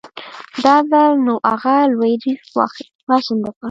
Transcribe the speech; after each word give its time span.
دا 0.63 0.75
ځل 0.89 1.11
نو 1.27 1.33
اغه 1.53 1.75
لوی 1.93 2.13
ريسک 2.23 2.49
واخېست. 2.57 3.57